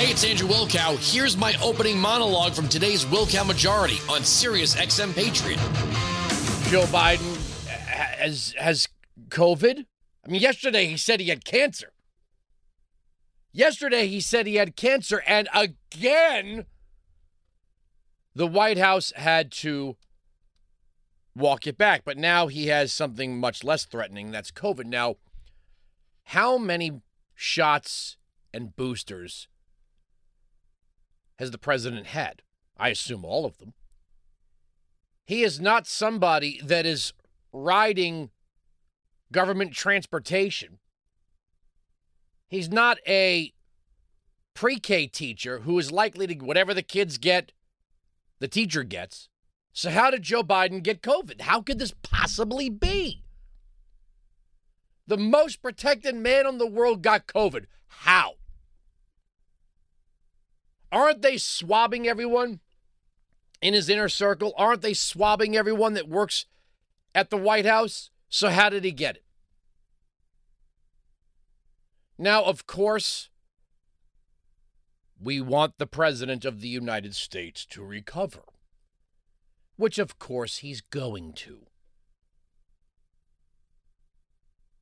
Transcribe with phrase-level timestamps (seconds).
[0.00, 0.96] Hey, it's Andrew Wilkow.
[1.12, 5.58] Here's my opening monologue from today's Wilkow Majority on Sirius XM Patriot.
[6.70, 7.36] Joe Biden
[7.68, 8.88] has has
[9.28, 9.84] COVID.
[10.24, 11.92] I mean, yesterday he said he had cancer.
[13.52, 16.64] Yesterday he said he had cancer, and again,
[18.34, 19.98] the White House had to
[21.36, 22.06] walk it back.
[22.06, 24.30] But now he has something much less threatening.
[24.30, 24.86] That's COVID.
[24.86, 25.16] Now,
[26.24, 27.02] how many
[27.34, 28.16] shots
[28.54, 29.46] and boosters
[31.40, 32.42] has the president had?
[32.76, 33.72] I assume all of them.
[35.24, 37.14] He is not somebody that is
[37.52, 38.30] riding
[39.32, 40.78] government transportation.
[42.46, 43.52] He's not a
[44.54, 47.52] pre K teacher who is likely to, whatever the kids get,
[48.38, 49.28] the teacher gets.
[49.72, 51.42] So, how did Joe Biden get COVID?
[51.42, 53.24] How could this possibly be?
[55.06, 57.64] The most protected man in the world got COVID.
[57.88, 58.34] How?
[60.92, 62.60] Aren't they swabbing everyone
[63.62, 64.52] in his inner circle?
[64.56, 66.46] Aren't they swabbing everyone that works
[67.14, 68.10] at the White House?
[68.28, 69.24] So, how did he get it?
[72.18, 73.30] Now, of course,
[75.18, 78.42] we want the President of the United States to recover,
[79.76, 81.66] which, of course, he's going to.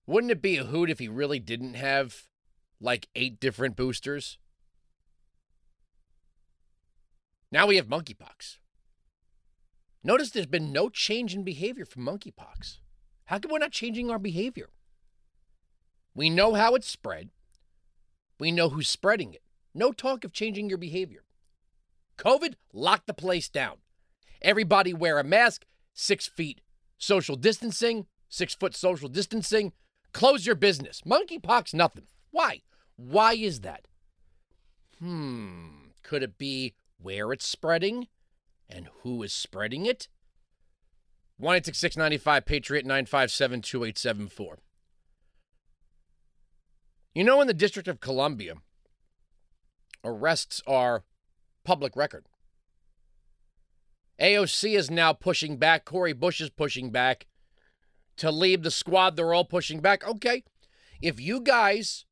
[0.06, 2.25] Wouldn't it be a hoot if he really didn't have
[2.81, 4.39] like eight different boosters?
[7.51, 8.59] Now we have monkeypox.
[10.05, 12.79] Notice there's been no change in behavior from monkeypox.
[13.27, 14.71] How come we're not changing our behavior?
[16.15, 17.31] We know how it's spread.
[18.39, 19.43] We know who's spreading it.
[19.75, 21.25] No talk of changing your behavior.
[22.17, 23.77] COVID, lock the place down.
[24.43, 26.61] Everybody wear a mask, six feet
[26.99, 29.73] social distancing, six foot social distancing.
[30.13, 31.03] Close your business.
[31.07, 32.07] Monkeypox, nothing.
[32.31, 32.63] Why?
[32.97, 33.87] Why is that?
[34.99, 35.69] Hmm.
[36.03, 38.09] Could it be where it's spreading
[38.69, 40.09] and who is spreading it?
[41.39, 44.59] 1 695 Patriot 957 2874.
[47.14, 48.55] You know, in the District of Columbia,
[50.05, 51.05] arrests are
[51.64, 52.27] public record.
[54.20, 55.85] AOC is now pushing back.
[55.85, 57.27] Cori Bush is pushing back.
[58.17, 60.07] Tlaib the squad, they're all pushing back.
[60.07, 60.42] Okay.
[61.01, 62.05] If you guys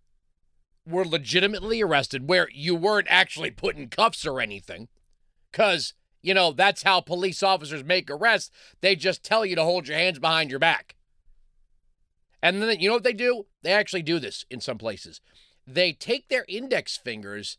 [0.86, 4.88] were legitimately arrested, where you weren't actually put in cuffs or anything,
[5.50, 9.88] because, you know, that's how police officers make arrests, they just tell you to hold
[9.88, 10.94] your hands behind your back.
[12.42, 13.46] And then, you know what they do?
[13.62, 15.20] They actually do this in some places.
[15.66, 17.58] They take their index fingers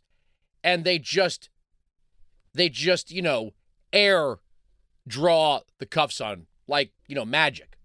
[0.64, 1.50] and they just,
[2.54, 3.52] they just, you know,
[3.92, 4.38] air
[5.08, 7.78] draw the cuffs on like, you know, magic.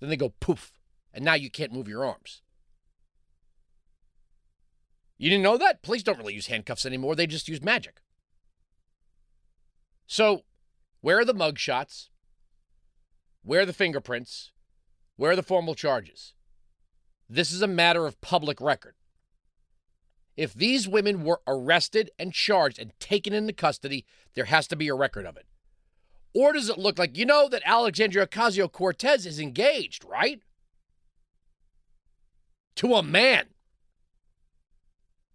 [0.00, 0.78] Then they go poof,
[1.12, 2.42] and now you can't move your arms.
[5.18, 5.82] You didn't know that?
[5.82, 7.16] Police don't really use handcuffs anymore.
[7.16, 8.00] They just use magic.
[10.06, 10.44] So,
[11.00, 12.08] where are the mug shots?
[13.42, 14.52] Where are the fingerprints?
[15.16, 16.34] Where are the formal charges?
[17.28, 18.94] This is a matter of public record.
[20.36, 24.86] If these women were arrested and charged and taken into custody, there has to be
[24.86, 25.46] a record of it.
[26.32, 30.40] Or does it look like, you know, that Alexandria Ocasio Cortez is engaged, right?
[32.76, 33.46] To a man.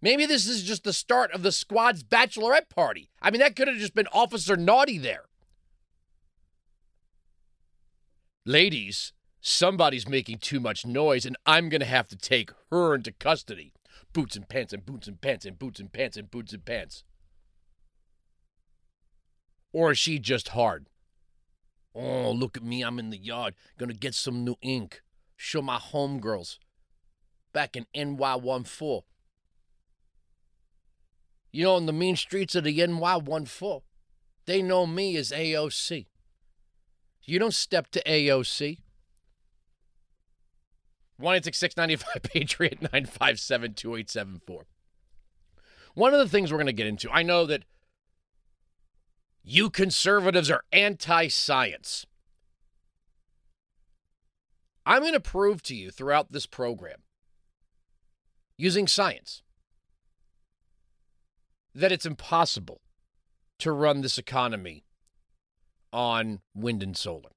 [0.04, 3.08] Maybe this is just the start of the squad's bachelorette party.
[3.22, 5.30] I mean, that could have just been Officer Naughty there.
[8.44, 13.12] Ladies, somebody's making too much noise, and I'm going to have to take her into
[13.12, 13.72] custody.
[14.12, 17.02] Boots and pants and boots and pants and boots and pants and boots and pants.
[19.72, 20.90] Or is she just hard?
[21.94, 22.82] Oh, look at me.
[22.82, 23.54] I'm in the yard.
[23.78, 25.00] Gonna get some new ink.
[25.34, 26.58] Show my homegirls.
[27.54, 29.04] Back in NY14.
[31.54, 33.82] You know, in the mean streets of the NY14,
[34.44, 36.06] they know me as AOC.
[37.22, 38.78] You don't step to AOC.
[41.16, 44.66] 1 695 Patriot 957 2874.
[45.94, 47.62] One of the things we're going to get into, I know that
[49.44, 52.04] you conservatives are anti science.
[54.84, 56.98] I'm going to prove to you throughout this program,
[58.56, 59.44] using science,
[61.74, 62.80] that it's impossible
[63.58, 64.84] to run this economy
[65.92, 67.30] on wind and solar.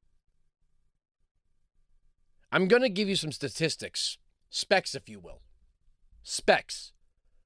[2.52, 4.18] I'm going to give you some statistics,
[4.50, 5.42] specs, if you will,
[6.24, 6.94] specs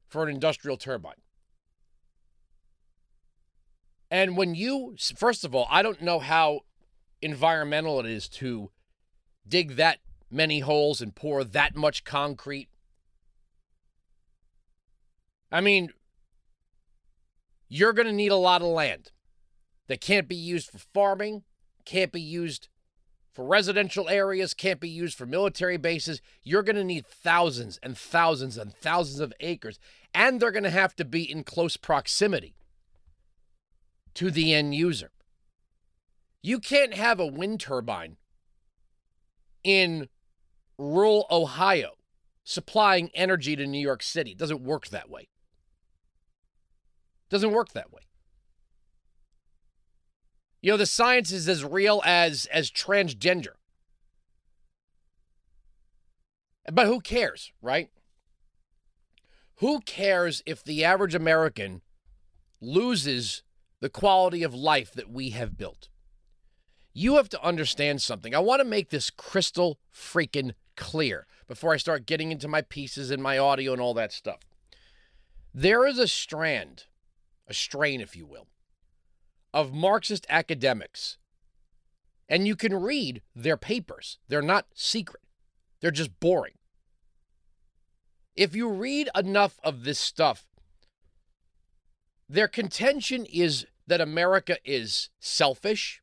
[0.08, 1.22] for an industrial turbine.
[4.10, 6.62] And when you, first of all, I don't know how
[7.22, 8.72] environmental it is to
[9.48, 10.00] dig that
[10.30, 12.70] many holes and pour that much concrete
[15.52, 15.92] I mean,
[17.74, 19.12] you're going to need a lot of land
[19.88, 21.44] that can't be used for farming,
[21.86, 22.68] can't be used
[23.32, 26.22] for residential areas, can't be used for military bases.
[26.44, 29.80] You're going to need thousands and thousands and thousands of acres,
[30.14, 32.56] and they're going to have to be in close proximity
[34.16, 35.12] to the end user.
[36.42, 38.18] You can't have a wind turbine
[39.64, 40.10] in
[40.78, 41.92] rural Ohio
[42.44, 44.32] supplying energy to New York City.
[44.32, 45.30] It doesn't work that way.
[47.32, 48.02] Doesn't work that way.
[50.62, 53.54] You know, the science is as real as as transgender.
[56.72, 57.90] But who cares, right?
[59.56, 61.82] Who cares if the average American
[62.60, 63.44] loses
[63.80, 65.90] the quality of life that we have built?
[66.94, 68.36] You have to understand something.
[68.36, 73.10] I want to make this crystal freaking clear before I start getting into my pieces
[73.10, 74.42] and my audio and all that stuff.
[75.54, 76.86] There is a strand,
[77.52, 78.48] a strain, if you will,
[79.54, 81.18] of Marxist academics.
[82.28, 84.18] And you can read their papers.
[84.30, 85.22] They're not secret,
[85.82, 86.54] they're just boring.
[88.36, 90.46] If you read enough of this stuff,
[92.30, 96.02] their contention is that America is selfish,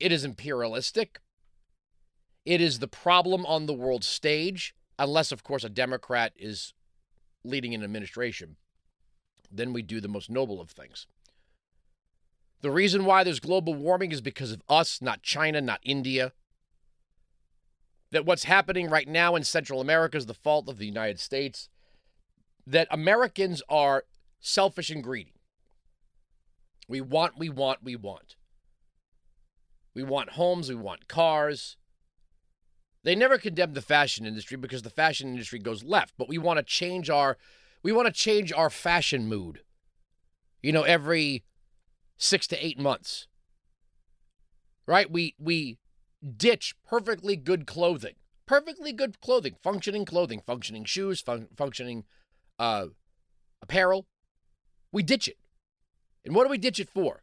[0.00, 1.20] it is imperialistic,
[2.46, 6.72] it is the problem on the world stage, unless, of course, a Democrat is
[7.44, 8.56] leading an administration.
[9.50, 11.06] Then we do the most noble of things.
[12.62, 16.32] The reason why there's global warming is because of us, not China, not India.
[18.10, 21.68] That what's happening right now in Central America is the fault of the United States.
[22.66, 24.04] That Americans are
[24.40, 25.34] selfish and greedy.
[26.88, 28.36] We want, we want, we want.
[29.94, 31.76] We want homes, we want cars.
[33.02, 36.58] They never condemn the fashion industry because the fashion industry goes left, but we want
[36.58, 37.36] to change our
[37.86, 39.60] we want to change our fashion mood.
[40.60, 41.44] You know, every
[42.16, 43.28] six to eight months.
[44.88, 45.08] Right?
[45.08, 45.78] We we
[46.36, 52.02] ditch perfectly good clothing, perfectly good clothing, functioning clothing, functioning shoes, fun- functioning
[52.58, 52.86] uh,
[53.62, 54.08] apparel.
[54.90, 55.36] We ditch it.
[56.24, 57.22] And what do we ditch it for?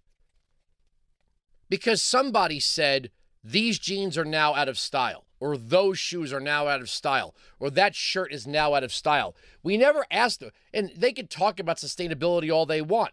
[1.69, 3.11] Because somebody said
[3.43, 7.35] these jeans are now out of style, or those shoes are now out of style,
[7.59, 9.35] or that shirt is now out of style.
[9.61, 13.11] We never asked them, and they can talk about sustainability all they want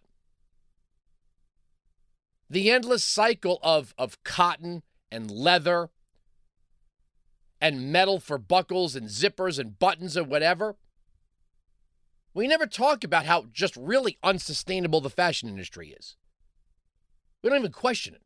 [2.51, 5.91] the endless cycle of, of cotton and leather
[7.61, 10.77] and metal for buckles and zippers and buttons and whatever.
[12.35, 16.17] We never talk about how just really unsustainable the fashion industry is.
[17.43, 18.23] We don't even question it.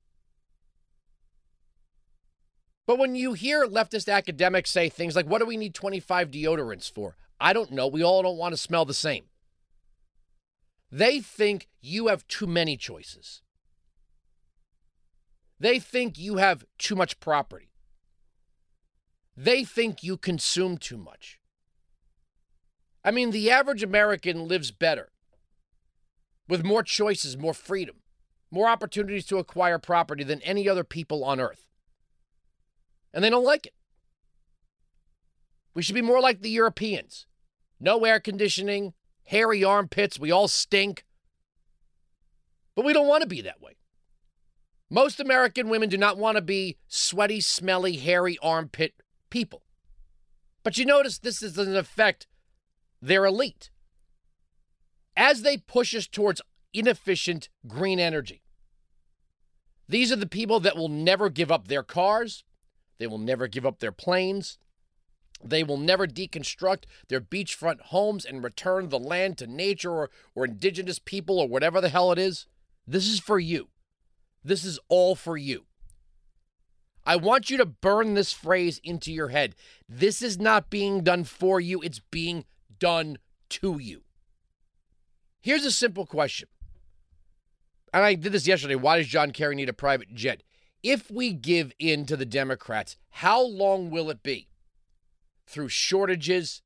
[2.86, 6.90] But when you hear leftist academics say things like, what do we need 25 deodorants
[6.90, 7.16] for?
[7.40, 7.86] I don't know.
[7.86, 9.24] We all don't want to smell the same.
[10.90, 13.42] They think you have too many choices.
[15.58, 17.70] They think you have too much property.
[19.36, 21.40] They think you consume too much.
[23.04, 25.10] I mean, the average American lives better
[26.48, 27.96] with more choices, more freedom,
[28.50, 31.66] more opportunities to acquire property than any other people on earth.
[33.14, 33.74] And they don't like it.
[35.72, 37.26] We should be more like the Europeans
[37.80, 38.94] no air conditioning,
[39.24, 41.04] hairy armpits, we all stink.
[42.74, 43.76] But we don't want to be that way.
[44.88, 48.94] Most American women do not want to be sweaty, smelly, hairy armpit
[49.28, 49.62] people.
[50.62, 52.26] But you notice this doesn't affect
[53.02, 53.70] their elite.
[55.16, 56.40] As they push us towards
[56.72, 58.42] inefficient green energy,
[59.88, 62.44] these are the people that will never give up their cars,
[62.98, 64.58] they will never give up their planes,
[65.42, 70.44] they will never deconstruct their beachfront homes and return the land to nature or, or
[70.44, 72.46] indigenous people or whatever the hell it is.
[72.86, 73.68] This is for you.
[74.42, 75.64] This is all for you.
[77.06, 79.54] I want you to burn this phrase into your head.
[79.88, 82.44] This is not being done for you, it's being
[82.78, 83.18] done
[83.50, 84.02] to you.
[85.42, 86.48] Here's a simple question.
[87.92, 88.74] And I did this yesterday.
[88.74, 90.42] Why does John Kerry need a private jet?
[90.84, 94.48] If we give in to the Democrats, how long will it be?
[95.46, 96.60] Through shortages,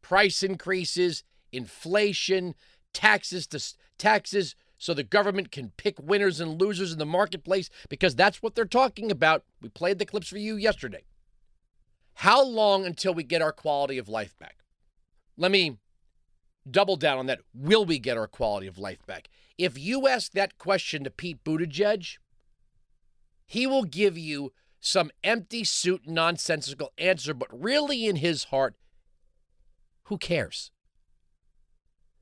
[0.00, 2.54] price increases, inflation,
[2.92, 3.60] taxes to
[3.98, 8.54] taxes so the government can pick winners and losers in the marketplace because that's what
[8.54, 9.42] they're talking about.
[9.60, 11.02] We played the clips for you yesterday.
[12.14, 14.58] How long until we get our quality of life back?
[15.36, 15.78] Let me
[16.70, 17.40] double down on that.
[17.52, 19.28] Will we get our quality of life back?
[19.58, 22.18] If you ask that question to Pete Buttigieg,
[23.46, 28.74] he will give you some empty suit, nonsensical answer, but really in his heart,
[30.04, 30.70] who cares?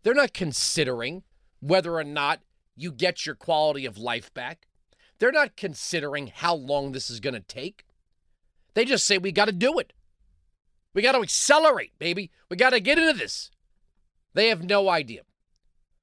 [0.03, 1.23] They're not considering
[1.61, 2.41] whether or not
[2.77, 4.67] you get your quality of life back.
[5.19, 7.85] They're not considering how long this is going to take.
[8.75, 9.93] They just say, we got to do it.
[10.95, 12.31] We got to accelerate, baby.
[12.51, 13.51] We got to get into this.
[14.35, 15.23] They have no idea.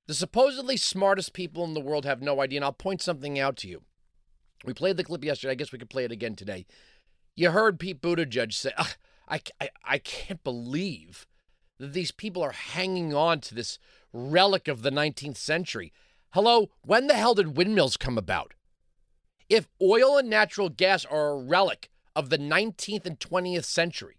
[0.08, 2.60] The supposedly smartest people in the world have no idea.
[2.60, 3.84] And I'll point something out to you.
[4.66, 5.52] We played the clip yesterday.
[5.52, 6.66] I guess we could play it again today.
[7.36, 8.72] You heard Pete Buttigieg say,
[9.28, 11.26] I, I, I can't believe
[11.80, 13.80] that these people are hanging on to this
[14.12, 15.94] relic of the 19th century.
[16.32, 18.54] Hello, when the hell did windmills come about?
[19.50, 24.18] If oil and natural gas are a relic of the 19th and 20th century,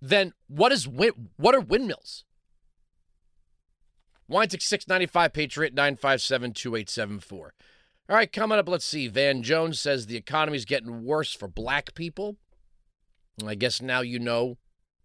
[0.00, 2.24] then what is what are windmills?
[4.28, 7.54] Weinzig 695 Patriot 957 2874.
[8.08, 9.08] All right, coming up, let's see.
[9.08, 12.36] Van Jones says the economy's getting worse for black people.
[13.46, 14.58] I guess now you know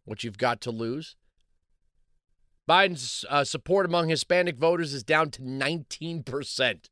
[0.05, 1.15] what you've got to lose.
[2.67, 6.89] Biden's uh, support among Hispanic voters is down to 19%.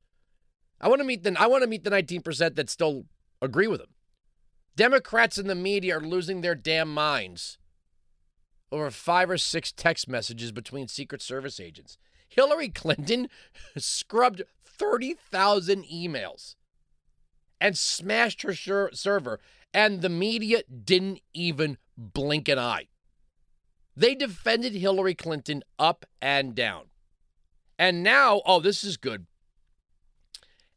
[0.79, 3.05] I want to meet the I want to meet the 19% that still
[3.41, 3.93] agree with him.
[4.75, 7.57] Democrats in the media are losing their damn minds
[8.71, 11.97] over five or six text messages between Secret Service agents.
[12.27, 13.29] Hillary Clinton
[13.77, 14.43] scrubbed
[14.77, 16.55] 30,000 emails
[17.59, 18.53] and smashed her
[18.93, 19.39] server,
[19.73, 22.87] and the media didn't even blink an eye.
[23.95, 26.85] They defended Hillary Clinton up and down.
[27.79, 29.25] And now, oh, this is good.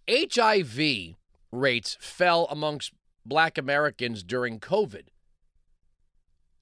[0.09, 1.17] HIV
[1.53, 2.93] rates fell amongst
[3.25, 5.09] black Americans during COVID.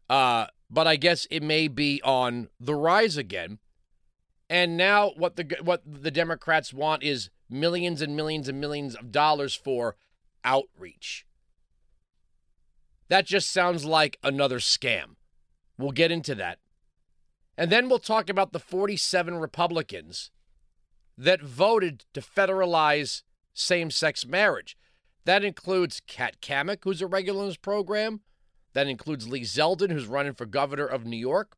[0.09, 3.59] Uh, but I guess it may be on the rise again.
[4.49, 9.11] And now what the what the Democrats want is millions and millions and millions of
[9.11, 9.97] dollars for
[10.45, 11.27] outreach.
[13.09, 15.17] That just sounds like another scam.
[15.79, 16.59] We'll get into that.
[17.59, 20.31] And then we'll talk about the 47 Republicans
[21.17, 23.23] that voted to federalize
[23.55, 24.77] same sex marriage.
[25.25, 28.21] That includes Kat Cammack, who's a regular in this program.
[28.75, 31.57] That includes Lee Zeldin, who's running for governor of New York,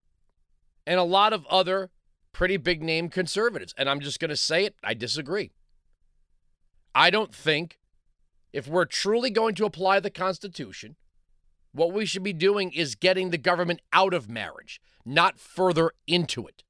[0.86, 1.90] and a lot of other
[2.38, 3.74] pretty big name conservatives.
[3.76, 5.50] And I'm just going to say it I disagree.
[6.94, 7.80] I don't think
[8.52, 10.94] if we're truly going to apply the Constitution,
[11.72, 16.46] what we should be doing is getting the government out of marriage, not further into
[16.46, 16.62] it.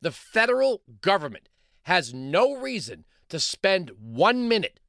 [0.00, 1.50] The federal government
[1.82, 4.80] has no reason to spend one minute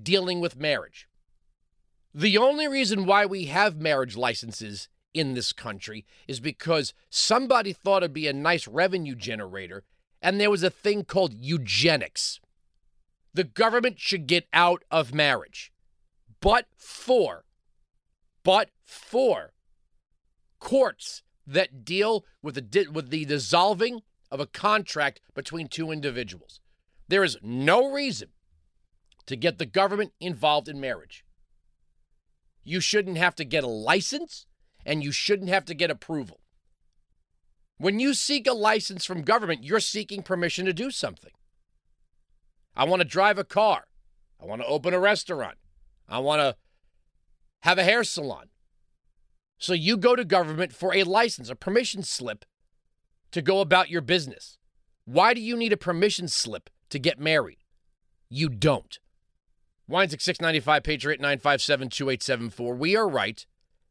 [0.00, 1.08] dealing with marriage.
[2.14, 8.02] The only reason why we have marriage licenses in this country is because somebody thought
[8.02, 9.84] it'd be a nice revenue generator,
[10.20, 12.40] and there was a thing called eugenics.
[13.32, 15.72] The government should get out of marriage.
[16.40, 17.44] But for,
[18.42, 19.52] but for
[20.58, 26.60] courts that deal with the, with the dissolving of a contract between two individuals.
[27.08, 28.28] There is no reason
[29.26, 31.24] to get the government involved in marriage.
[32.64, 34.46] You shouldn't have to get a license
[34.84, 36.40] and you shouldn't have to get approval.
[37.78, 41.32] When you seek a license from government, you're seeking permission to do something.
[42.76, 43.84] I want to drive a car.
[44.40, 45.58] I want to open a restaurant.
[46.08, 46.56] I want to
[47.62, 48.46] have a hair salon.
[49.58, 52.44] So you go to government for a license, a permission slip
[53.32, 54.58] to go about your business.
[55.04, 57.58] Why do you need a permission slip to get married?
[58.28, 58.98] You don't.
[59.88, 62.74] Weinzig 695 Patriot 957 2874.
[62.74, 63.44] We are right.